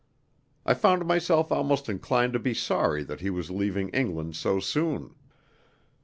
[0.65, 5.13] I found myself almost inclined to be sorry that he was leaving England so soon.